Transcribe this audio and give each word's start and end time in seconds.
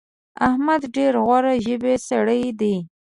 احمد 0.47 0.81
ډېر 0.95 1.13
غوړ 1.25 1.43
ژبی 1.65 1.93
سړی 2.09 2.43
دی. 2.59 2.75